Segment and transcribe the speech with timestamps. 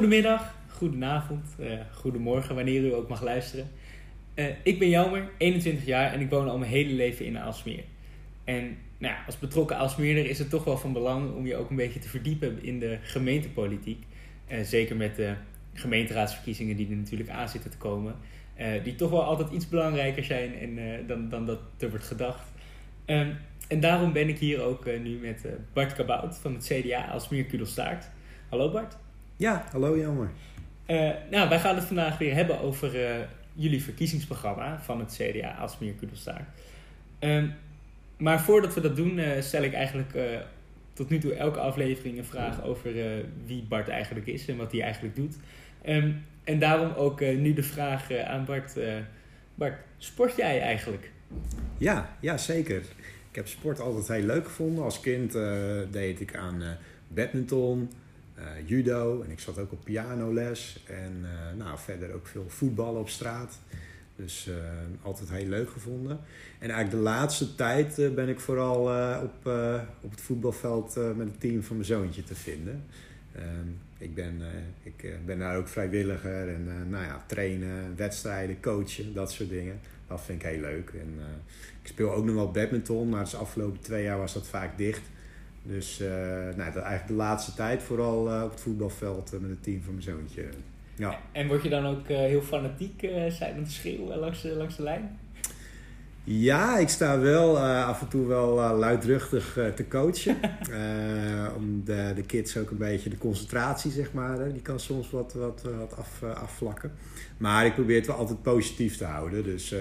[0.00, 3.70] Goedemiddag, goedenavond, uh, goedemorgen, wanneer u ook mag luisteren.
[4.34, 7.84] Uh, ik ben Jelmer, 21 jaar en ik woon al mijn hele leven in Aalsmeer.
[8.44, 11.70] En nou ja, als betrokken Aalsmeerder is het toch wel van belang om je ook
[11.70, 14.04] een beetje te verdiepen in de gemeentepolitiek.
[14.48, 15.34] Uh, zeker met de
[15.74, 18.14] gemeenteraadsverkiezingen die er natuurlijk aan zitten te komen.
[18.82, 20.52] die toch wel altijd iets belangrijker zijn
[21.06, 22.52] dan, dan dat er wordt gedacht.
[23.06, 23.36] Um,
[23.68, 28.10] en daarom ben ik hier ook nu met Bart Kabout van het CDA Aalsmeer Kudelstaart.
[28.48, 28.96] Hallo Bart.
[29.40, 30.30] Ja, hallo Jammer.
[30.86, 35.54] Uh, nou, wij gaan het vandaag weer hebben over uh, jullie verkiezingsprogramma van het CDA
[35.54, 36.48] Aalsmeer Kudelstaart.
[37.20, 37.44] Uh,
[38.16, 40.18] maar voordat we dat doen, uh, stel ik eigenlijk
[40.92, 42.92] tot nu toe elke aflevering een vraag over
[43.46, 45.36] wie Bart eigenlijk is en wat hij eigenlijk doet.
[45.86, 48.78] Um, en daarom ook nu de vraag aan Bart.
[49.54, 51.10] Bart, sport jij eigenlijk?
[51.78, 52.82] Ja, ja, zeker.
[53.30, 54.84] Ik heb sport altijd heel leuk gevonden.
[54.84, 55.32] Als kind
[55.90, 56.62] deed ik aan
[57.08, 57.90] badminton,
[58.40, 60.84] uh, judo en ik zat ook op pianoles.
[60.86, 63.58] En uh, nou, verder ook veel voetballen op straat.
[64.16, 64.54] Dus uh,
[65.02, 66.20] altijd heel leuk gevonden.
[66.58, 68.80] En eigenlijk de laatste tijd ben ik vooral
[69.22, 69.52] op,
[70.00, 72.84] op het voetbalveld met het team van mijn zoontje te vinden.
[73.34, 74.42] Ehm, ik, ben,
[74.82, 79.80] ik ben daar ook vrijwilliger en nou ja, trainen, wedstrijden, coachen, dat soort dingen.
[80.06, 80.90] Dat vind ik heel leuk.
[80.90, 81.14] En,
[81.82, 85.02] ik speel ook nog wel badminton, maar de afgelopen twee jaar was dat vaak dicht.
[85.62, 86.08] Dus uh,
[86.56, 89.92] nou, eigenlijk de laatste tijd vooral uh, op het voetbalveld uh, met het team van
[89.92, 90.44] mijn zoontje.
[90.94, 91.18] Ja.
[91.32, 95.18] En word je dan ook heel fanatiek zijn om te schreeuwen langs, langs de lijn?
[96.24, 100.36] Ja, ik sta wel af en toe wel luidruchtig te coachen.
[101.56, 105.32] om de, de kids ook een beetje de concentratie, zeg maar, die kan soms wat,
[105.32, 106.92] wat, wat af, afvlakken.
[107.36, 109.44] Maar ik probeer het wel altijd positief te houden.
[109.44, 109.74] Dus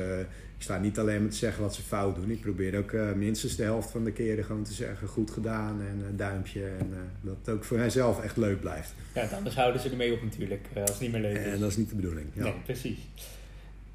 [0.60, 2.30] ik sta niet alleen met te zeggen wat ze fout doen.
[2.30, 5.82] Ik probeer ook uh, minstens de helft van de keren gewoon te zeggen goed gedaan
[5.82, 6.66] en een duimpje.
[6.66, 8.94] En uh, dat het ook voor henzelf echt leuk blijft.
[9.16, 11.54] Ja, anders houden ze ermee op natuurlijk, uh, als het niet meer leuk is.
[11.54, 12.28] En dat is niet de bedoeling.
[12.34, 12.44] Ja.
[12.44, 12.98] Nee, precies.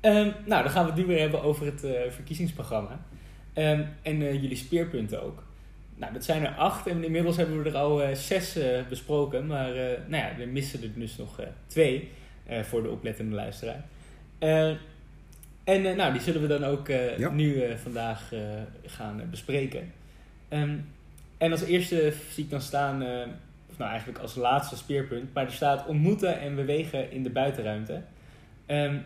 [0.00, 1.81] Um, nou, dan gaan we het nu weer hebben over het
[2.15, 3.06] verkiezingsprogramma.
[3.55, 5.43] Um, en jullie speerpunten ook.
[5.97, 8.59] Nou, dat zijn er acht en inmiddels hebben we er al zes
[8.89, 9.47] besproken.
[9.47, 9.72] Maar
[10.09, 12.10] nou ja, er missen er dus nog twee
[12.62, 13.84] voor de oplettende luisteraar.
[15.65, 18.33] En uh, nou, die zullen we dan ook uh, nu uh, vandaag
[18.87, 19.93] gaan bespreken.
[20.51, 20.87] Um,
[21.39, 23.03] en als eerste zie ik dan staan,
[23.71, 28.03] of nou eigenlijk als laatste speerpunt, maar er staat ontmoeten en bewegen in de buitenruimte.
[28.67, 29.05] Um,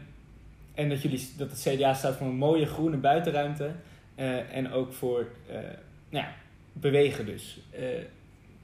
[0.75, 3.71] en dat, jullie, dat het CDA staat voor een mooie groene buitenruimte
[4.53, 5.27] en ook voor
[6.09, 6.35] nou ja,
[6.73, 7.61] bewegen dus.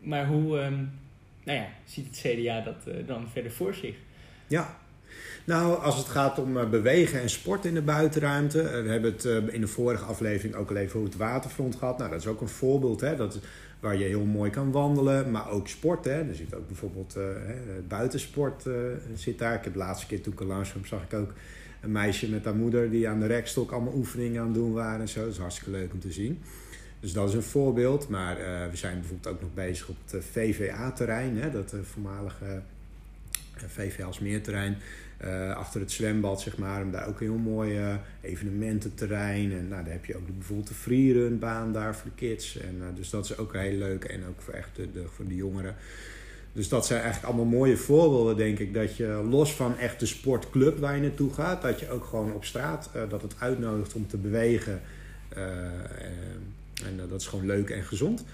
[0.00, 0.98] maar hoe um,
[1.44, 3.96] nou ja, ziet het CDA dat dan verder voor zich?
[4.46, 4.78] Ja,
[5.44, 8.60] nou, als het gaat om eh, bewegen en sport in de buitenruimte.
[8.60, 11.76] Eh, we hebben het eh, in de vorige aflevering ook al even over het waterfront
[11.76, 11.98] gehad.
[11.98, 13.38] Nou, dat is ook een voorbeeld hè, dat,
[13.80, 15.30] waar je heel mooi kan wandelen.
[15.30, 16.04] Maar ook sport.
[16.04, 16.28] Hè.
[16.28, 17.18] Er zit ook bijvoorbeeld
[17.88, 18.66] buitensport
[19.14, 19.54] zit daar.
[19.54, 21.32] Ik heb de laatste keer toen ik langs kwam, zag ik ook
[21.80, 25.00] een meisje met haar moeder die aan de rekstok allemaal oefeningen aan het doen waren
[25.00, 25.20] en zo.
[25.20, 26.42] Dat is hartstikke leuk om te zien.
[27.00, 28.08] Dus dat is een voorbeeld.
[28.08, 28.36] Maar
[28.70, 32.62] we zijn bijvoorbeeld ook nog bezig op het VVA-terrein, dat voormalige
[33.56, 34.76] VV Alsmeerterrein.
[35.24, 36.80] Uh, achter het zwembad, zeg maar.
[36.80, 39.52] En daar ook een heel mooi evenemententerrein.
[39.52, 42.58] En nou, daar heb je ook bijvoorbeeld de freerunbaan daar voor de kids.
[42.58, 44.04] En, uh, dus dat is ook heel leuk.
[44.04, 45.74] En ook voor, echt de, de, voor de jongeren.
[46.52, 48.74] Dus dat zijn eigenlijk allemaal mooie voorbeelden, denk ik.
[48.74, 52.32] Dat je los van echt de sportclub waar je naartoe gaat, dat je ook gewoon
[52.32, 54.80] op straat dat het uitnodigt om te bewegen.
[56.84, 58.24] en dat is gewoon leuk en gezond.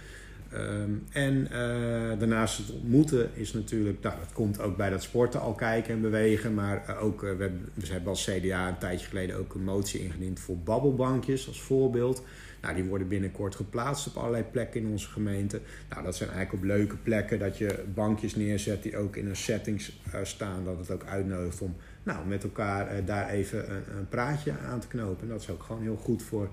[0.55, 5.41] Um, en uh, daarnaast het ontmoeten is natuurlijk, nou, dat komt ook bij dat sporten
[5.41, 6.55] al kijken en bewegen.
[6.55, 7.71] Maar uh, ook, uh, we, hebben,
[8.03, 12.23] we als CDA een tijdje geleden ook een motie ingediend voor babbelbankjes als voorbeeld.
[12.63, 15.61] Nou, die worden binnenkort geplaatst op allerlei plekken in onze gemeente.
[15.89, 19.37] Nou, dat zijn eigenlijk op leuke plekken dat je bankjes neerzet die ook in een
[19.37, 19.83] setting
[20.23, 20.65] staan.
[20.65, 24.89] Dat het ook uitnodigt om nou, met elkaar daar even een, een praatje aan te
[24.89, 25.23] knopen.
[25.23, 26.51] En dat is ook gewoon heel goed voor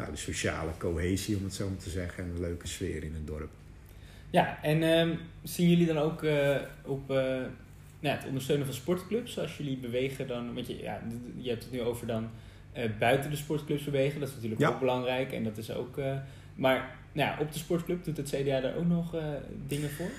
[0.00, 3.14] nou, de sociale cohesie, om het zo maar te zeggen, en een leuke sfeer in
[3.14, 3.50] het dorp.
[4.30, 7.16] Ja, en um, zien jullie dan ook uh, op uh,
[8.00, 9.38] nou, het ondersteunen van sportclubs?
[9.38, 11.02] Als jullie bewegen dan, want je, ja,
[11.36, 12.28] je hebt het nu over dan
[12.76, 15.96] uh, buiten de sportclubs bewegen, dat is natuurlijk ook belangrijk en dat is ook,
[16.54, 19.14] maar nou ja, op de sportclub doet het CDA daar ook nog
[19.66, 20.10] dingen voor?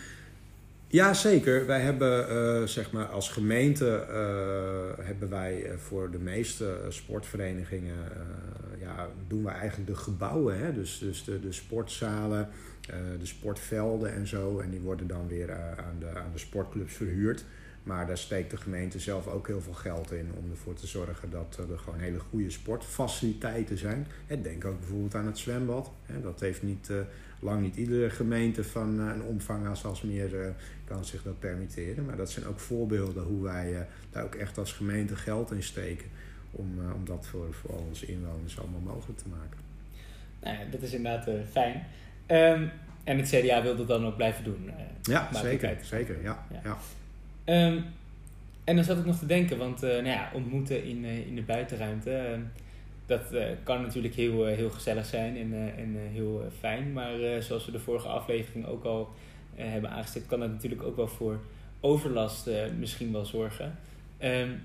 [0.91, 1.65] Ja, zeker.
[1.65, 7.97] Wij hebben uh, zeg maar als gemeente uh, hebben wij voor de meeste sportverenigingen
[9.27, 10.59] doen wij eigenlijk de gebouwen.
[10.59, 10.73] Hè?
[10.73, 12.49] Dus, dus de, de sportzalen,
[13.19, 14.59] de sportvelden en zo.
[14.59, 17.45] En die worden dan weer aan, de, aan de sportclubs verhuurd.
[17.83, 21.29] Maar daar steekt de gemeente zelf ook heel veel geld in om ervoor te zorgen
[21.29, 24.07] dat er gewoon hele goede sportfaciliteiten zijn.
[24.41, 25.91] Denk ook bijvoorbeeld aan het zwembad.
[26.21, 26.91] Dat heeft niet,
[27.39, 30.55] lang niet iedere gemeente van een omvang als Alsmeer
[30.85, 32.05] kan zich dat permitteren.
[32.05, 36.09] Maar dat zijn ook voorbeelden hoe wij daar ook echt als gemeente geld in steken
[36.51, 39.59] om, om dat voor, voor al onze inwoners allemaal mogelijk te maken.
[40.41, 41.85] Nou ja, dat is inderdaad fijn.
[42.27, 42.71] Um,
[43.03, 44.63] en het CDA wil dat dan ook blijven doen.
[44.65, 45.77] Uh, ja, zeker.
[45.81, 46.45] Zeker, ja.
[46.63, 46.77] ja.
[47.43, 47.79] Ehm,
[48.63, 52.11] en dan zat ik nog te denken, want nou ja, ontmoeten in, in de buitenruimte,
[52.11, 52.41] ehm,
[53.05, 53.21] dat
[53.63, 56.93] kan natuurlijk heel, heel gezellig zijn en, en heel fijn.
[56.93, 59.13] Maar zoals we de vorige aflevering ook al
[59.55, 61.39] hebben aangestipt, kan dat natuurlijk ook wel voor
[61.79, 62.49] overlast
[62.79, 63.77] misschien wel zorgen.
[64.23, 64.61] Um,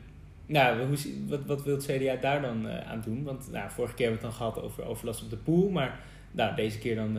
[0.46, 0.96] nou, hoe,
[1.28, 3.22] wat, wat wil het CDA daar dan aan doen?
[3.24, 6.00] Want nou, vorige keer hebben we het dan gehad over overlast op de pool, maar
[6.32, 7.18] nou, deze keer dan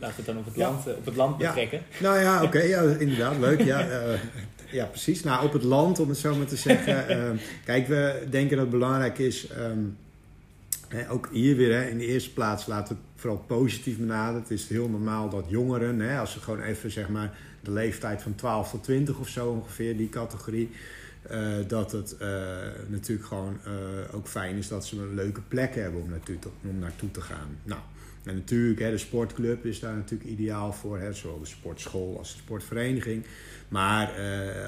[0.00, 1.82] laten we het dan op het land, eh, op het land betrekken.
[2.00, 3.60] Nou ja, oké, ja, inderdaad, leuk.
[3.60, 3.86] Ja,
[4.70, 5.22] ja, precies.
[5.22, 7.38] Nou, op het land, om het zo maar te zeggen.
[7.64, 9.96] Kijk, we denken dat het belangrijk is, um,
[10.88, 14.40] hè, ook hier weer in de eerste plaats laten we het vooral positief benaderen.
[14.40, 18.34] Het is heel normaal dat jongeren, als ze gewoon even zeg maar de leeftijd van
[18.34, 20.70] 12 tot 20 of zo ongeveer, die categorie.
[21.30, 22.28] Uh, dat het uh,
[22.88, 26.48] natuurlijk gewoon uh, ook fijn is dat ze een leuke plek hebben om naartoe te,
[26.68, 27.58] om naartoe te gaan.
[27.62, 27.80] Nou,
[28.24, 30.98] en natuurlijk, hè, de sportclub is daar natuurlijk ideaal voor.
[30.98, 33.24] Hè, zowel de sportschool als de sportvereniging.
[33.68, 34.12] Maar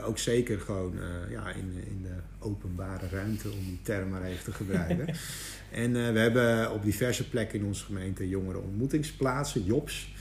[0.04, 0.94] ook zeker gewoon
[1.30, 5.14] ja, in, in de openbare ruimte, om die term maar even te gebruiken.
[5.82, 10.14] en we hebben op diverse plekken in onze gemeente jongere ontmoetingsplaatsen, JOBs.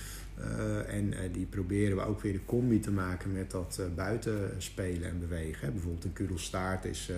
[0.88, 5.20] En die proberen we ook weer de combi te maken met dat buiten spelen en
[5.20, 5.66] bewegen.
[5.66, 5.72] Hè.
[5.72, 7.12] Bijvoorbeeld in Kudelstaart is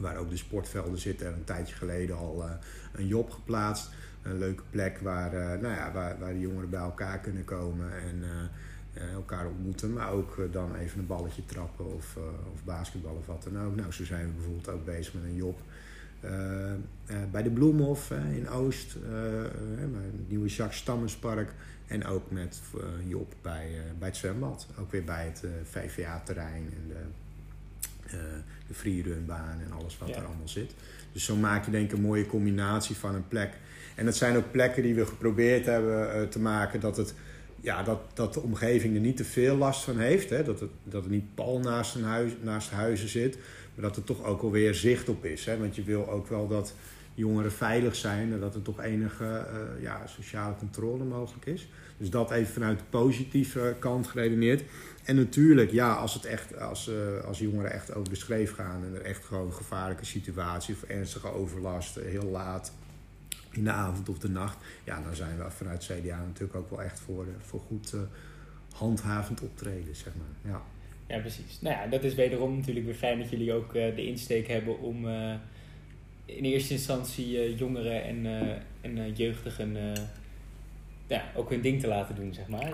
[0.00, 2.44] waar ook de sportvelden zitten, een tijdje geleden al
[2.92, 3.90] een job geplaatst
[4.22, 7.92] een leuke plek waar, uh, nou ja, waar, waar de jongeren bij elkaar kunnen komen
[7.92, 9.92] en uh, elkaar ontmoeten.
[9.92, 12.16] Maar ook dan even een balletje trappen of,
[12.52, 12.74] of
[13.04, 13.76] of wat dan ook.
[13.76, 15.60] Nou, zo zijn we bijvoorbeeld ook bezig met een job.
[17.30, 18.96] Bij de Bloemhof in Oost,
[19.72, 21.54] het nieuwe Jacques Stammenspark.
[21.86, 22.60] En ook met
[23.06, 23.68] Job bij,
[23.98, 24.66] bij het zwembad.
[24.78, 28.16] Ook weer bij het VVA-terrein en de,
[28.66, 30.16] de freerunbaan en alles wat ja.
[30.16, 30.74] er allemaal zit.
[31.12, 33.52] Dus zo maak je denk ik een mooie combinatie van een plek
[34.00, 37.14] en dat zijn ook plekken die we geprobeerd hebben te maken dat, het,
[37.60, 40.30] ja, dat, dat de omgeving er niet te veel last van heeft.
[40.30, 40.42] Hè?
[40.42, 43.38] Dat, het, dat het niet pal naast, een huis, naast huizen zit,
[43.80, 45.44] dat er toch ook alweer zicht op is.
[45.44, 45.58] Hè?
[45.58, 46.74] Want je wil ook wel dat
[47.14, 51.68] jongeren veilig zijn en dat er toch enige uh, ja, sociale controle mogelijk is.
[51.96, 54.62] Dus dat even vanuit de positieve kant geredeneerd.
[55.04, 58.84] En natuurlijk, ja, als, het echt, als, uh, als jongeren echt over de schreef gaan
[58.84, 62.72] en er echt gewoon gevaarlijke situatie of ernstige overlast, heel laat
[63.50, 64.56] in de avond of de nacht.
[64.84, 67.94] Ja, dan zijn we vanuit CDA natuurlijk ook wel echt voor, eh, voor goed
[68.72, 70.52] handhavend optreden, zeg maar.
[70.52, 70.62] Ja.
[71.10, 71.60] Ja, precies.
[71.60, 74.80] Nou ja, dat is wederom natuurlijk weer fijn dat jullie ook uh, de insteek hebben
[74.80, 75.34] om uh,
[76.24, 78.26] in eerste instantie jongeren en,
[78.80, 79.76] en jeugdigen
[81.06, 82.72] ja, ook hun ding te laten doen, zeg maar.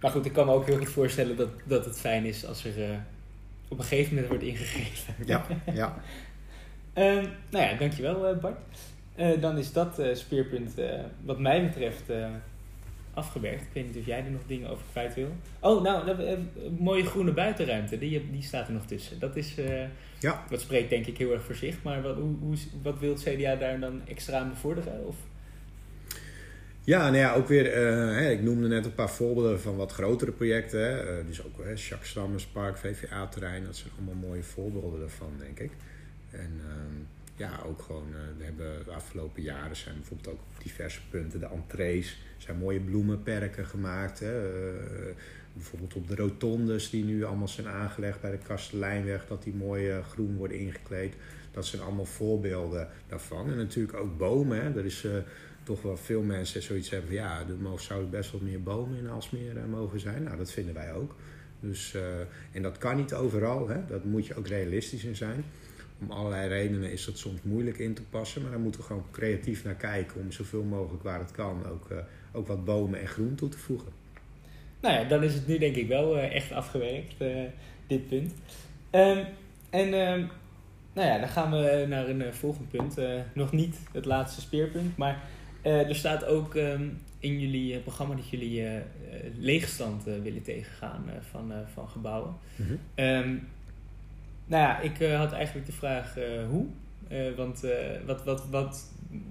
[0.00, 2.64] maar goed, ik kan me ook heel goed voorstellen dat, dat het fijn is als
[2.64, 3.00] er
[3.68, 5.14] op een gegeven moment wordt ingegeven.
[5.26, 6.02] Ja, ja.
[6.94, 8.58] um, nou ja, dankjewel Bart.
[9.16, 10.74] Uh, dan is dat speerpunt
[11.24, 12.10] wat mij betreft
[13.16, 13.62] afgewerkt.
[13.62, 15.28] Ik weet niet of jij er nog dingen over kwijt wil.
[15.60, 16.48] Oh, nou, een
[16.78, 19.18] mooie groene buitenruimte, die, die staat er nog tussen.
[19.18, 19.54] Dat is,
[20.18, 20.44] ja.
[20.50, 21.82] wat spreekt denk ik heel erg voor zich.
[21.82, 25.06] Maar wat, hoe, hoe, wat wil het CDA daar dan extra aan bevorderen?
[25.06, 25.16] Of?
[26.84, 27.74] Ja, nou ja, ook weer,
[28.14, 30.80] hè, ik noemde net een paar voorbeelden van wat grotere projecten.
[30.80, 31.24] Hè.
[31.24, 35.70] dus ook hè, Jacques Stammerspark, VVA-terrein, dat zijn allemaal mooie voorbeelden daarvan, denk ik.
[36.30, 36.60] En...
[36.60, 41.00] Ehm, ja, ook gewoon, uh, we hebben de afgelopen jaren zijn bijvoorbeeld ook op diverse
[41.10, 44.20] punten de entrees, zijn mooie bloemenperken gemaakt.
[44.20, 44.64] Hè.
[44.68, 45.14] Uh,
[45.52, 50.02] bijvoorbeeld op de rotondes die nu allemaal zijn aangelegd bij de Kastelijnweg, dat die mooi
[50.02, 51.14] groen worden ingekleed.
[51.50, 53.50] Dat zijn allemaal voorbeelden daarvan.
[53.50, 54.62] En natuurlijk ook bomen.
[54.62, 54.78] Hè.
[54.78, 55.06] Er is
[55.62, 59.08] toch wel veel mensen zoiets hebben van ja, er zouden best wel meer bomen in
[59.08, 60.22] Alsmeer mogen zijn.
[60.22, 61.14] Nou, dat vinden wij ook.
[61.60, 61.96] Dus,
[62.52, 63.86] en dat kan niet overal, hè.
[63.86, 65.44] dat moet je ook realistisch in zijn
[66.00, 68.42] om allerlei redenen is dat soms moeilijk in te passen.
[68.42, 71.90] Maar daar moeten we gewoon creatief naar kijken om zoveel mogelijk waar het kan ook,
[71.90, 71.98] uh,
[72.32, 73.88] ook wat bomen en groen toe te voegen.
[74.80, 77.42] Nou ja, dan is het nu denk ik wel uh, echt afgewerkt, uh,
[77.86, 78.34] dit punt.
[78.90, 79.24] Um,
[79.70, 80.28] en um,
[80.92, 82.96] nou ja, dan gaan we naar een volgend punt.
[83.32, 85.22] nog niet het laatste speerpunt, maar
[85.62, 88.64] er staat ook um, in jullie programma dat jullie
[89.38, 92.34] leegstand willen tegengaan van, van gebouwen.
[92.56, 93.40] Mm -hmm.
[94.46, 96.66] Nou ja, ik uh, had eigenlijk de vraag uh, hoe.
[97.12, 97.62] Uh, want
[98.06, 98.84] wat, wat, wat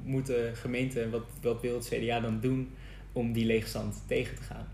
[0.04, 2.70] moet de gemeente, wat, wat wil het CDA dan doen
[3.14, 4.68] om die leegstand tegen te gaan?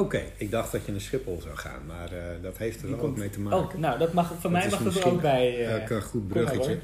[0.00, 2.90] Oké, ik dacht dat je naar Schiphol zou gaan, maar uh, dat heeft er Die
[2.90, 3.58] wel komt- ook mee te maken.
[3.58, 5.66] Oh, nou, dat mag, van Dat mij mag het er ook bij.
[5.66, 6.78] eh, Ook een goed bruggetje.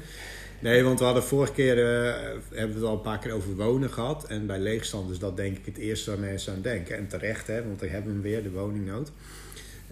[0.59, 2.13] Nee, want we hadden vorige keer eh,
[2.49, 4.27] hebben we het al een paar keer over wonen gehad.
[4.27, 6.97] En bij leegstand is dat denk ik het eerste waar mensen aan denken.
[6.97, 9.11] En terecht, hè, want we hebben hem weer, de woningnood.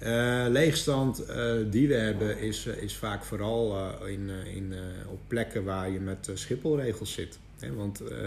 [0.01, 4.73] Eh, leegstand eh, die we hebben is, eh, is vaak vooral in, in,
[5.07, 7.39] op plekken waar je met schipholregels zit.
[7.75, 8.17] Want eh,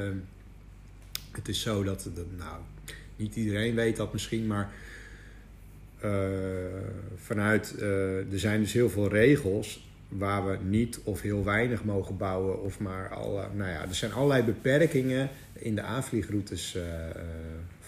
[1.33, 2.61] het is zo dat, nou,
[3.17, 4.73] niet iedereen weet dat misschien, maar
[7.17, 12.63] vanuit, er zijn dus heel veel regels waar we niet of heel weinig mogen bouwen
[12.63, 16.77] of maar al, nou ja, er zijn allerlei beperkingen in de aanvliegroutes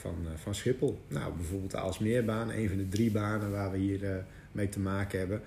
[0.06, 1.00] van, eh, van Schiphol.
[1.08, 4.16] Nou, bijvoorbeeld de Aalsmeerbaan, een van de drie banen waar we hier eh,
[4.52, 5.40] mee te maken hebben.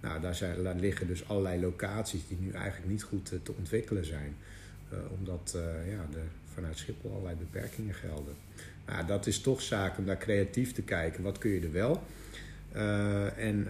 [0.00, 3.52] Nou, daar, zijn, daar liggen dus allerlei locaties die nu eigenlijk niet goed eh, te
[3.58, 4.36] ontwikkelen zijn.
[5.18, 5.58] Omdat
[5.88, 6.20] ja,
[6.54, 8.34] vanuit Schiphol allerlei beperkingen gelden.
[8.86, 11.22] Nou, dat is toch zaak om daar creatief te kijken.
[11.22, 12.02] Wat kun je er wel?
[13.36, 13.68] En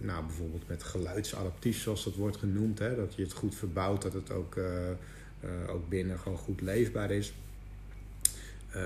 [0.00, 2.78] nou, bijvoorbeeld met geluidsadaptief, zoals dat wordt genoemd.
[2.78, 4.60] Hè, dat je het goed verbouwt, dat het ook,
[5.68, 7.32] ook binnen gewoon goed leefbaar is.
[8.70, 8.82] Eh,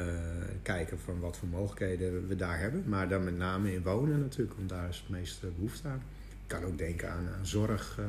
[0.63, 2.85] kijken van wat voor mogelijkheden we daar hebben.
[2.87, 6.03] Maar dan met name in wonen natuurlijk, want daar is het meeste behoefte aan.
[6.31, 8.05] Ik kan ook denken aan, zorg, eh,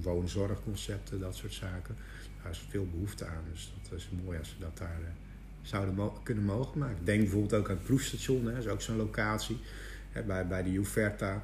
[0.00, 1.96] woonzorgconcepten, dat soort zaken.
[2.42, 3.44] Daar is veel behoefte aan.
[3.52, 5.10] Dus dat is mooi als we dat daar eh,
[5.62, 7.04] zouden kunnen mogen maken.
[7.04, 9.58] Denk bijvoorbeeld ook aan het proefstation, dat is ook zo'n locatie.
[10.10, 11.42] Hè, bij, bij de Juverta,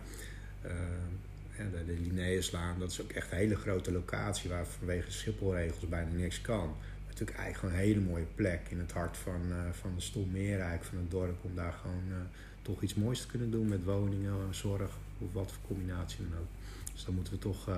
[1.51, 5.89] hè, de, de Linnaeuslaan, dat is ook echt een hele grote locatie waar vanwege Schipholregels
[5.89, 6.77] bijna niks kan.
[7.19, 10.61] Natuurlijk eigenlijk gewoon een hele mooie plek in het hart van, eh, van de Stolmeer,
[10.61, 12.17] eigenlijk van het dorp, om daar gewoon eh,
[12.63, 16.49] toch iets moois te kunnen doen met woningen, zorg of wat voor combinatie dan ook.
[16.93, 17.77] Dus dan moeten we toch eh,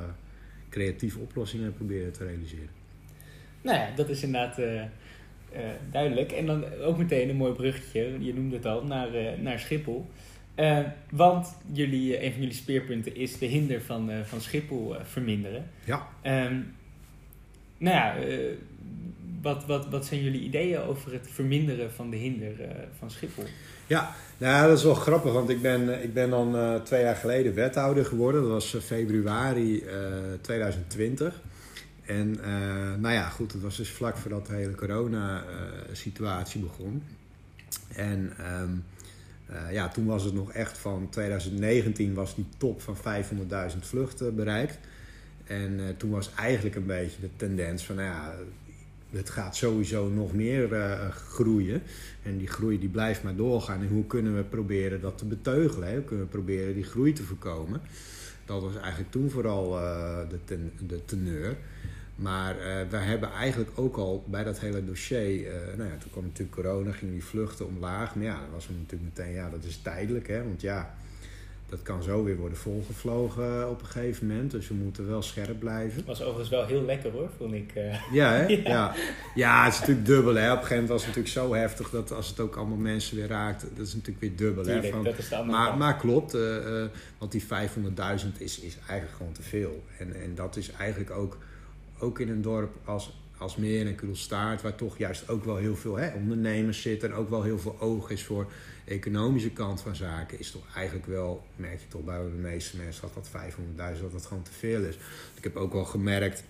[0.69, 2.69] creatieve oplossingen proberen te realiseren.
[3.63, 4.61] Nou ja, dat is inderdaad
[5.91, 6.33] duidelijk.
[6.33, 10.11] En dan ook meteen een mooi bruggetje, je noemde het al, naar, naar Schiphol.
[11.11, 15.71] Want jullie, een van jullie speerpunten is de hinder van, van Schiphol verminderen.
[15.85, 16.09] Ja.
[16.23, 16.61] Ehm,
[17.79, 18.15] nou ja,
[19.43, 22.69] wat, wat, wat zijn jullie ideeën over het verminderen van de hinder eh,
[22.99, 23.45] van Schiphol?
[23.87, 27.03] Ja, nou, dat is wel grappig, want ik ben, eh, ik ben dan eh, twee
[27.03, 28.41] jaar geleden wethouder geworden.
[28.41, 29.95] Dat was februari eh,
[30.41, 31.41] 2020.
[32.05, 32.39] En
[33.01, 37.03] nou ja, goed, het was dus vlak voordat de hele corona-situatie begon.
[37.95, 38.33] En
[39.49, 44.35] eh, ja, toen was het nog echt van 2019 was die top van 500.000 vluchten
[44.35, 44.79] bereikt.
[45.45, 48.35] En toen was eigenlijk een beetje de tendens van, nou ja,
[49.11, 51.83] het gaat sowieso nog meer eh, groeien.
[52.23, 53.81] En die groei die blijft maar doorgaan.
[53.81, 55.93] En hoe kunnen we proberen dat te beteugelen?
[55.93, 57.81] Hoe kunnen we proberen die groei te voorkomen?
[58.45, 61.57] Dat was eigenlijk toen vooral eh, de, ten, de teneur.
[62.17, 65.53] Maar eh we hebben eigenlijk ook al bij dat hele dossier...
[65.77, 68.15] nou ja, toen kwam natuurlijk corona, gingen die vluchten omlaag.
[68.15, 69.33] Maar ja, dan was natuurlijk meteen...
[69.33, 70.45] Ja, dat is tijdelijk, hè.
[70.45, 70.95] Want ja,
[71.69, 74.51] dat kan zo weer worden volgevlogen op een gegeven moment.
[74.51, 76.03] Dus we moeten wel scherp blijven.
[76.07, 77.73] Was overigens wel heel lekker hoor, vond ik.
[77.75, 78.13] eh.
[78.13, 78.47] Ja, hè?
[78.47, 78.59] Ja.
[78.69, 78.95] Ja.
[79.35, 79.65] ja.
[79.65, 80.35] het is natuurlijk dubbel.
[80.35, 80.45] Hè?
[80.47, 83.17] Op een gegeven moment was het natuurlijk zo heftig dat als het ook allemaal mensen
[83.17, 84.65] weer raakt, dat is natuurlijk weer dubbel.
[84.67, 84.91] Hè?
[84.91, 88.77] Van, dat is de andere maar, maar klopt, eh, eh, want die 500.000 is, is
[88.89, 89.85] eigenlijk gewoon te veel.
[89.99, 91.37] En, en dat is eigenlijk ook,
[91.99, 95.77] ook in een dorp als, als Meer en Kulstaart, waar toch juist ook wel heel
[95.77, 98.53] veel hè, ondernemers zitten en ook wel heel veel oog is voor
[98.85, 102.77] de economische kant van zaken, is toch eigenlijk wel, merk je toch bij de meeste
[102.77, 103.53] mensen, dat dat
[103.97, 104.99] 500.000 dat dat gewoon te veel is.
[105.35, 106.45] Ik heb ook wel gemerkt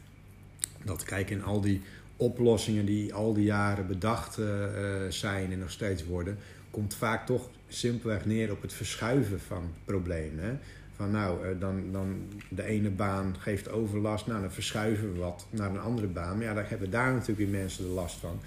[0.84, 1.82] dat, kijk, in al die
[2.16, 6.38] oplossingen die al die jaren bedacht eh, eh, zijn en nog steeds worden,
[6.70, 10.44] komt vaak toch simpelweg neer op het verschuiven van problemen.
[10.44, 10.56] Hè?
[10.98, 15.46] Van nou, eh, dan, dan de ene baan geeft overlast, nou dan verschuiven we wat
[15.50, 16.36] naar een andere baan.
[16.36, 18.40] Maar ja, daar hebben daar natuurlijk weer mensen de last van.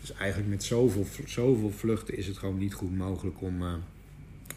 [0.00, 3.74] Dus eigenlijk met zoveel, zoveel vluchten is het gewoon niet goed mogelijk om, eh,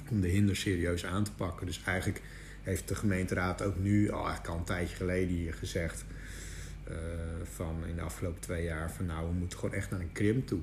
[0.10, 1.66] om de hinder serieus aan te pakken.
[1.66, 2.22] Dus eigenlijk
[2.62, 6.06] heeft de gemeenteraad ook nu, al eigenlijk al een tijdje geleden hier gezegd,
[6.84, 6.96] eh,
[7.44, 10.48] van in de afgelopen twee jaar, van nou, we moeten gewoon echt naar een krimp
[10.48, 10.60] toe.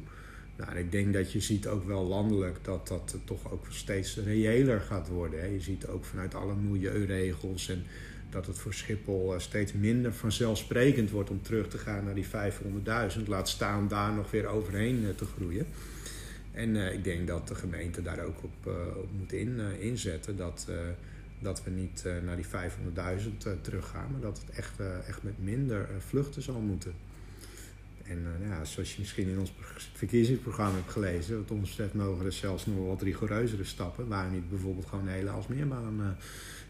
[0.66, 4.80] Nou, ik denk dat je ziet ook wel landelijk dat dat toch ook steeds reëler
[4.80, 5.40] gaat worden.
[5.40, 5.46] Hè.
[5.46, 7.84] Je ziet ook vanuit alle milieuregels en
[8.30, 12.26] dat het voor Schiphol eh, steeds minder vanzelfsprekend wordt om terug te gaan naar die
[13.16, 13.26] 500.000.
[13.26, 15.66] Laat staan daar nog weer overheen eh, te groeien.
[16.52, 18.66] En eh, ik denk dat de gemeente daar ook op,
[18.96, 20.36] op moet in, inzetten.
[20.36, 20.66] Dat,
[21.38, 22.50] dat we niet naar die 500.000
[23.46, 26.92] eh, teruggaan, maar dat het echt, echt met minder vluchten zal moeten.
[28.02, 31.94] En eh, ja, zoals je misschien in ons pro- verkiezingsprogramma hebt gelezen, wat ons betreft
[31.94, 34.08] mogen er zelfs nog wat rigoureuzere stappen.
[34.08, 36.06] Waarom niet bijvoorbeeld gewoon de hele Alsmeerbaan eh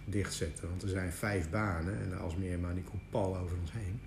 [0.04, 0.68] dichtzetten?
[0.68, 4.00] Want er zijn vijf banen en de Alsmeerbaan die komt pal over ons heen.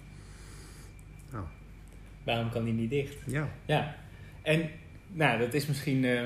[1.32, 1.46] Nou,
[2.24, 3.16] Waarom kan die niet dicht?
[3.28, 3.50] ja.
[3.66, 3.96] Ja,
[4.42, 4.70] en
[5.08, 6.22] nou, dat is misschien eh,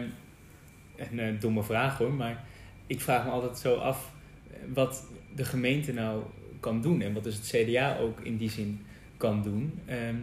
[1.11, 2.43] een domme vraag hoor, maar
[2.87, 4.13] ik vraag me altijd zo af
[4.73, 6.23] wat de gemeente nou
[6.59, 8.81] kan doen en wat dus het CDA ook in die zin
[9.17, 10.15] kan doen ehm,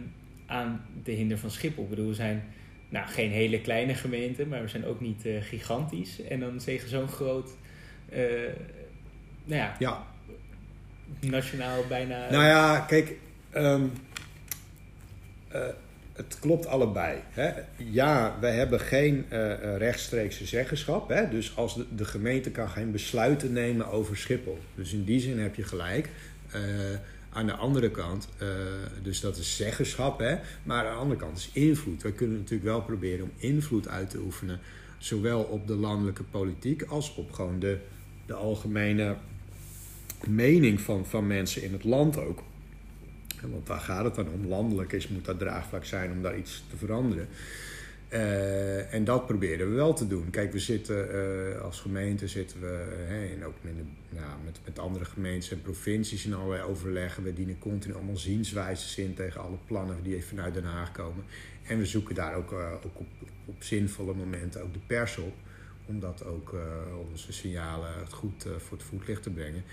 [0.47, 1.83] aan de hinder van Schiphol.
[1.83, 2.43] Ik bedoel, we zijn
[2.89, 6.21] nou, geen hele kleine gemeente, maar we zijn ook niet uh, gigantisch.
[6.21, 7.49] En dan zeggen zo'n groot,
[8.13, 8.19] uh,
[9.43, 10.03] nou ja, ja,
[11.19, 12.29] nationaal bijna...
[12.29, 13.15] Nou ja, kijk,
[13.55, 13.91] um,
[16.13, 17.17] het klopt allebei.
[17.29, 17.51] Hè?
[17.77, 19.25] Ja, we hebben geen
[19.77, 21.09] rechtstreekse zeggenschap.
[21.09, 21.29] Hè?
[21.29, 24.59] Dus als de, de, gemeente kan geen besluiten nemen over Schiphol.
[24.75, 26.09] Dus in die zin heb je gelijk.
[27.37, 28.47] Aan de andere kant, uh,
[29.03, 30.37] dus dat is zeggenschap, hè?
[30.63, 32.01] maar aan de andere kant is invloed.
[32.01, 34.59] We kunnen natuurlijk wel proberen om invloed uit te oefenen,
[34.97, 37.77] zowel op de landelijke politiek als op gewoon de,
[38.25, 39.15] de algemene
[40.27, 42.43] mening van, van mensen in het land ook.
[43.41, 44.47] Want waar gaat het dan om?
[44.47, 47.27] Landelijk is, moet dat draagvlak zijn om daar iets te veranderen.
[48.09, 50.29] Uh, en dat proberen we wel te doen.
[50.29, 53.73] Kijk, we zitten uh, als gemeente zitten we, en ook met,
[54.09, 57.23] nou, met, met andere gemeentes en provincies in allerlei overleggen.
[57.23, 61.23] We dienen continu allemaal zienswijzes in tegen alle plannen die vanuit Den Haag komen.
[61.63, 62.51] En we zoeken daar ook,
[62.85, 63.07] ook op,
[63.45, 65.33] op zinvolle momenten ook de pers op.
[65.85, 66.55] Om dat ook
[67.09, 69.63] onze signalen goed voor het voetlicht te brengen.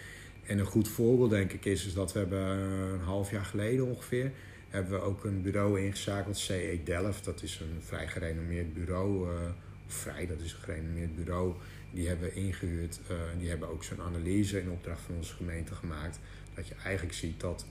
[0.46, 2.46] En een goed voorbeeld denk ik is, is dat we hebben
[2.92, 4.30] een half jaar geleden ongeveer
[4.74, 7.24] hebben we ook een bureau ingezakeld, CE Delft.
[7.24, 9.30] Dat is een vrij gerenommeerd bureau.
[9.30, 9.38] Uh,
[9.86, 11.54] vrij, dat is een gerenommeerd bureau.
[11.90, 13.00] Die hebben ingehuurd.
[13.10, 16.18] Uh, die hebben ook zo'n analyse in opdracht van onze gemeente gemaakt.
[16.54, 17.66] Dat je eigenlijk ziet dat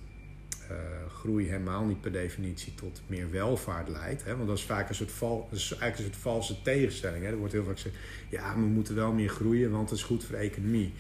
[0.72, 0.78] uh,
[1.14, 4.24] groei helemaal niet per definitie tot meer welvaart leidt.
[4.24, 4.36] Hè?
[4.36, 7.24] Want dat is vaak een soort, val, is eigenlijk een soort valse tegenstelling.
[7.24, 7.30] Hè?
[7.30, 7.96] Er wordt heel vaak gezegd,
[8.30, 10.94] ja, we moeten wel meer groeien, want het is goed voor de economie.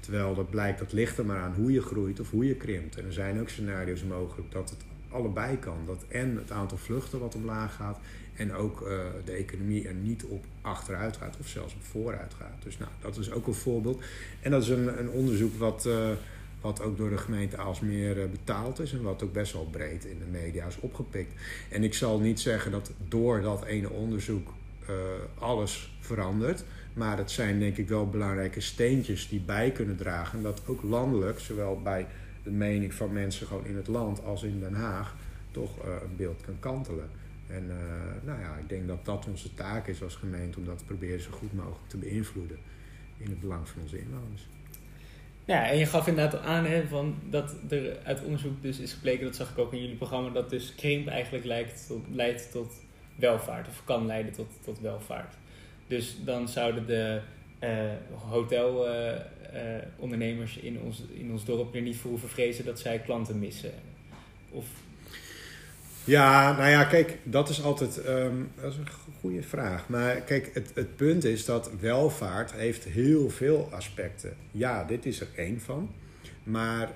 [0.00, 2.96] Terwijl dat blijkt, dat ligt er maar aan hoe je groeit of hoe je krimpt.
[2.96, 5.78] En er zijn ook scenario's mogelijk dat het allebei kan.
[5.86, 7.98] Dat en het aantal vluchten wat omlaag gaat
[8.38, 8.88] en ook uh,
[9.24, 12.62] de economie er niet op achteruit gaat of zelfs op vooruit gaat.
[12.62, 14.02] Dus nou, dat is ook een voorbeeld.
[14.40, 16.08] En dat is een, een onderzoek wat, uh,
[16.60, 20.04] wat ook door de gemeente Aalsmeer uh, betaald is en wat ook best wel breed
[20.04, 21.32] in de media is opgepikt.
[21.68, 24.56] En ik zal niet zeggen dat door dat ene onderzoek
[25.38, 26.64] alles verandert.
[26.92, 30.42] Maar het zijn denk ik wel belangrijke steentjes die bij kunnen dragen.
[30.42, 32.06] Dat ook landelijk, zowel bij
[32.48, 35.16] de mening van mensen gewoon in het land als in Den Haag
[35.50, 37.10] toch uh, een beeld kan kantelen.
[37.46, 40.78] En uh, nou ja, ik denk dat dat onze taak is als gemeente om dat
[40.78, 42.58] te proberen zo goed mogelijk te beïnvloeden
[43.16, 44.48] in het belang van onze inwoners.
[45.44, 49.24] Ja, en je gaf inderdaad aan hè, van dat er uit onderzoek dus is gebleken,
[49.24, 52.72] dat zag ik ook in jullie programma, dat dus krimp eigenlijk lijkt leidt tot
[53.14, 55.34] welvaart of kan leiden tot, tot welvaart.
[55.86, 57.20] Dus dan zouden de
[57.64, 57.70] uh,
[58.28, 59.12] hotel uh,
[59.96, 63.72] ondernemers in ons, in ons dorp er niet voor hoeven vrezen dat zij klanten missen?
[64.50, 64.66] Of...
[66.04, 68.88] Ja, nou ja, kijk, dat is altijd um, dat is een
[69.20, 69.88] goede vraag.
[69.88, 74.36] Maar kijk, het, het punt is dat welvaart heeft heel veel aspecten.
[74.50, 75.90] Ja, dit is er één van.
[76.42, 76.88] Maar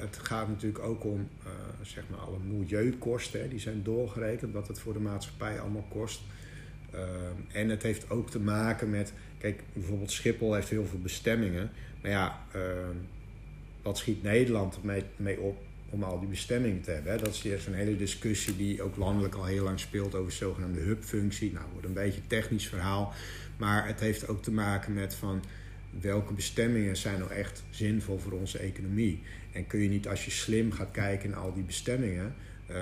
[0.00, 1.28] het gaat natuurlijk ook om
[1.82, 3.48] zeg maar alle milieukosten.
[3.48, 6.20] Die zijn doorgerekend, wat het voor de maatschappij allemaal kost.
[6.94, 7.00] Uh,
[7.60, 11.70] en het heeft ook te maken met Kijk, bijvoorbeeld Schiphol heeft heel veel bestemmingen.
[12.02, 12.62] Maar ja, uh,
[13.82, 17.12] wat schiet Nederland mee, mee op om al die bestemmingen te hebben?
[17.12, 17.18] Hè?
[17.18, 20.36] Dat is eerst een hele discussie die ook landelijk al heel lang speelt over de
[20.36, 21.52] zogenaamde hubfunctie.
[21.52, 23.12] Nou, wordt een beetje een technisch verhaal.
[23.56, 25.42] Maar het heeft ook te maken met van
[26.00, 29.22] welke bestemmingen zijn nou echt zinvol voor onze economie.
[29.52, 32.34] En kun je niet als je slim gaat kijken naar al die bestemmingen,
[32.70, 32.76] uh,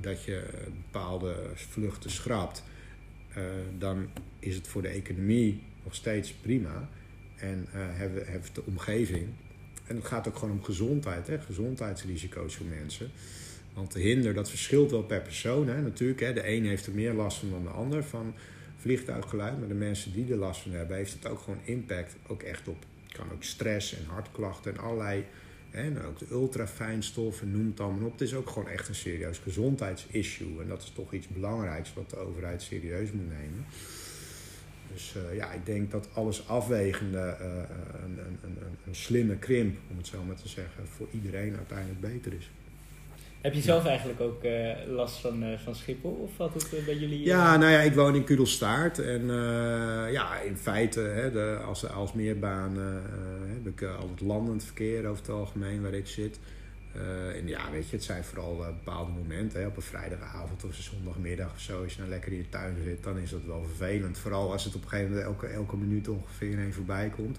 [0.00, 0.44] dat je
[0.90, 2.62] bepaalde vluchten schrapt.
[3.38, 3.44] Uh,
[3.78, 6.88] dan is het voor de economie nog steeds prima.
[7.36, 9.28] En uh, hebben, hebben de omgeving.
[9.86, 11.40] En het gaat ook gewoon om gezondheid, hè?
[11.40, 13.10] gezondheidsrisico's voor mensen.
[13.74, 15.68] Want de hinder, dat verschilt wel per persoon.
[15.68, 15.82] Hè?
[15.82, 16.32] Natuurlijk, hè?
[16.32, 18.34] de een heeft er meer last van dan de ander van
[18.76, 19.58] vliegtuiggeluid.
[19.58, 22.16] Maar de mensen die er last van hebben, heeft het ook gewoon impact.
[22.26, 25.24] Ook echt op, kan ook stress en hartklachten en allerlei...
[25.74, 28.12] En ook de ultrafijnstoffen, noem het allemaal op.
[28.12, 30.60] Het is ook gewoon echt een serieus gezondheidsissue.
[30.60, 33.64] En dat is toch iets belangrijks wat de overheid serieus moet nemen.
[34.92, 37.46] Dus uh, ja, ik denk dat alles afwegende uh,
[38.04, 38.56] een, een, een,
[38.86, 42.50] een, slimme krimp, om het zo maar te zeggen, voor iedereen uiteindelijk beter is.
[43.44, 47.24] Heb je zelf eigenlijk ook uh, last van, van Schiphol of wat het bij jullie?
[47.24, 49.26] Ja, nou ja, ik woon in Kudelstaart en
[50.12, 51.58] ja, in feite, hè, de,
[51.94, 52.76] als, meerbaan
[53.46, 56.38] heb ik al het landend verkeer over het algemeen waar ik zit.
[57.34, 59.60] En ja, weet je, het zijn vooral bepaalde momenten.
[59.60, 61.82] Hè, op een vrijdagavond of een zondagmiddag of zo.
[61.82, 64.18] Als je nou lekker in je tuin zit, dan is dat wel vervelend.
[64.18, 67.38] Vooral als het op een gegeven moment elke, elke minuut ongeveer heen voorbij komt.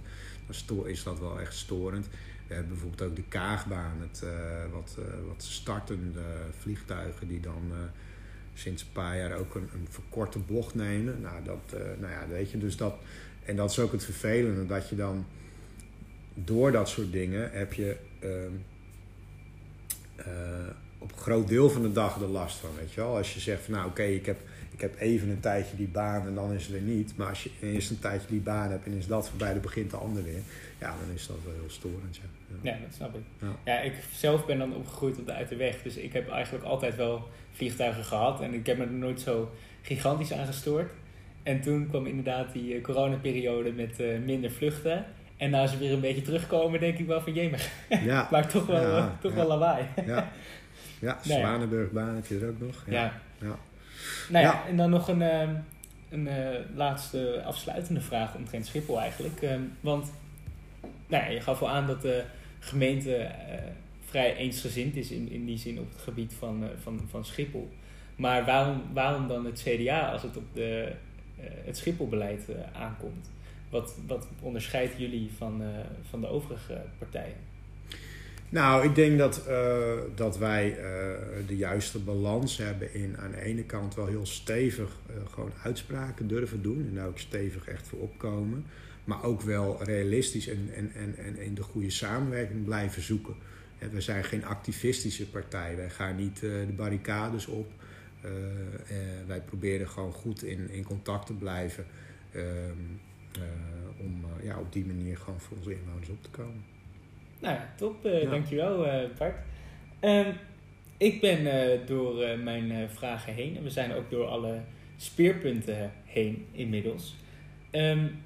[0.65, 2.07] Dan is dat wel echt storend.
[2.47, 4.01] We hebben bijvoorbeeld ook de Kaagbaan.
[4.01, 4.31] Het, uh,
[4.71, 6.21] wat, wat startende
[6.59, 7.71] vliegtuigen die dan
[8.53, 11.21] sinds een paar jaar ook een, een verkorte bocht nemen.
[11.21, 12.95] Nou, dat, nou ja, weet je, dus dat...
[13.45, 15.25] En dat is ook het vervelende, dat je dan
[16.33, 18.53] door dat soort dingen heb je ehm,
[21.05, 22.69] op een groot deel van de dag er last van.
[22.79, 23.17] Weet je wel?
[23.17, 24.37] Als je zegt van nou oké, ik, heb,
[24.71, 27.17] ik heb even een tijdje die baan en dan is het er niet.
[27.17, 29.91] Maar als je eerst een tijdje die baan hebt en is dat voorbij, dan begint
[29.91, 30.41] de ander weer.
[30.79, 32.15] Ja, dan is dat wel heel storend.
[32.15, 33.21] Ja, ja dat snap ik.
[33.41, 33.55] Ja.
[33.65, 33.79] ja.
[33.79, 35.81] ik zelf ben dan opgegroeid op de uit de weg.
[35.81, 38.41] Dus ik heb eigenlijk altijd wel vliegtuigen gehad.
[38.41, 40.91] En ik heb me er nooit zo gigantisch aan gestoord.
[41.43, 45.05] En toen kwam inderdaad die uh, coronaperiode met uh, minder vluchten.
[45.37, 47.69] En nou ze weer een beetje terugkomen, denk ik wel van jemig.
[47.89, 48.27] Ja.
[48.31, 49.85] maar toch wel, ja, uh, toch wel lawaai.
[50.05, 50.31] ja.
[51.05, 52.83] Ja, nou Zwanenburgbaan heb je er ook nog.
[52.87, 53.21] Ja.
[53.41, 53.57] ja.
[54.29, 55.55] Nou ja, en dan nog een, ehm,
[56.09, 59.41] een uh, laatste afsluitende vraag omtrent Schiphol eigenlijk.
[59.41, 60.11] Ehm, want
[61.07, 62.23] nou ja, je gaf al aan dat de
[62.59, 63.55] gemeente uh,
[64.05, 67.71] vrij eensgezind is in, in die zin op het gebied van, uh, van, van Schiphol.
[68.15, 70.91] Maar waarom, waarom dan het CDA als het op de,
[71.39, 73.31] het Schipholbeleid aankomt?
[73.69, 75.61] Wat, wat onderscheidt jullie van,
[76.09, 77.35] van de overige partijen?
[78.49, 83.41] Nou, ik denk dat, uh, dat wij uh, de juiste balans hebben in aan de
[83.41, 87.87] ene kant wel heel stevig uh, gewoon uitspraken durven doen en daar ook stevig echt
[87.87, 88.65] voor opkomen.
[89.03, 93.35] Maar ook wel realistisch en, en, en, en in de goede samenwerking blijven zoeken.
[93.91, 95.75] we zijn geen activistische partij.
[95.75, 97.71] Wij gaan niet de barricades op.
[99.27, 101.85] wij proberen gewoon goed in, in contact te blijven.
[102.31, 102.43] Ehm,
[103.97, 106.74] om ja, op die manier gewoon voor onze inwoners op te komen.
[107.45, 108.05] Nou ja, top.
[108.05, 108.29] Uh, ja.
[108.29, 109.35] Dankjewel uh, Bart.
[110.01, 110.25] Um,
[110.97, 114.59] ik ben uh, door mijn vragen heen en we zijn ook door alle
[114.97, 117.15] speerpunten heen inmiddels.
[117.71, 118.23] Um,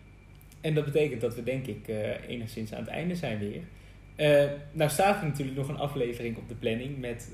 [0.62, 1.88] en dat betekent dat we denk ik
[2.28, 3.62] enigszins aan het einde zijn weer.
[4.72, 7.32] nou staat er natuurlijk nog een aflevering op de planning met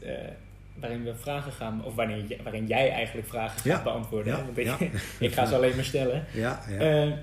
[0.80, 4.38] waarin we vragen gaan, of waarin, waarin jij eigenlijk vragen gaat beantwoorden.
[4.38, 4.92] Ja, want ik,
[5.30, 6.26] ik, ga ze alleen maar stellen.
[6.34, 7.18] Ja, ja.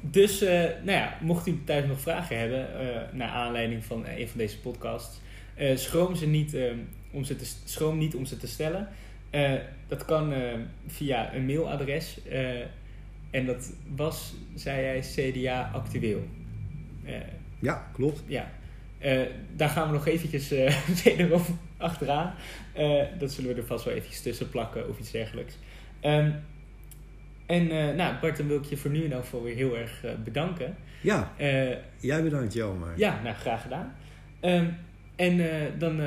[0.00, 0.48] Dus, uh,
[0.82, 4.58] nou ja, mocht u thuis nog vragen hebben, uh, naar aanleiding van een van deze
[4.58, 5.20] podcasts,
[5.58, 6.56] uh, schroom, ze niet,
[7.10, 8.88] om ze te, schroom niet om ze te stellen.
[9.88, 10.32] dat kan
[10.86, 12.18] via een mailadres.
[13.30, 16.22] en dat was, zei jij, CDA actueel.
[17.58, 18.22] ja, klopt.
[18.26, 18.50] Ja.
[19.56, 20.48] daar gaan we nog eventjes
[21.04, 21.42] wederom
[21.76, 22.34] achteraan.
[23.18, 25.58] dat zullen we er vast wel eventjes tussen plakken of iets dergelijks.
[26.04, 26.34] Um,
[27.50, 29.76] en uh, nou, Bart, dan wil ik je voor nu in ieder geval weer heel
[29.76, 30.76] erg uh, bedanken.
[31.02, 32.92] Ja, uh, jij bedankt Jelmer.
[32.96, 33.96] Ja, nou graag gedaan.
[34.40, 34.76] Um,
[35.16, 35.38] en
[35.78, 36.00] dan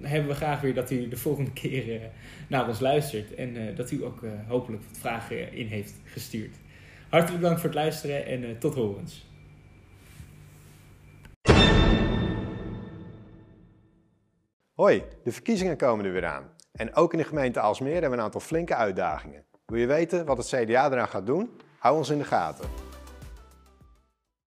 [0.00, 2.00] hebben we graag weer dat u de volgende keer
[2.48, 3.34] naar ons luistert.
[3.34, 6.56] En dat u ook hopelijk wat vragen in heeft gestuurd.
[7.08, 9.30] Hartelijk bedankt voor het luisteren en tot horens.
[14.74, 16.50] Hoi, de verkiezingen komen er weer aan.
[16.72, 19.44] En ook in de gemeente Alsmeer hebben we een aantal flinke uitdagingen.
[19.66, 21.50] Wil je weten wat het CDA eraan gaat doen?
[21.78, 22.91] Hou ons in de gaten.